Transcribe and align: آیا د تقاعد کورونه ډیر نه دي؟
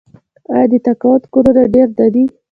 آیا 0.53 0.65
د 0.71 0.73
تقاعد 0.85 1.23
کورونه 1.33 1.61
ډیر 1.73 1.87
نه 1.99 2.07
دي؟ 2.13 2.23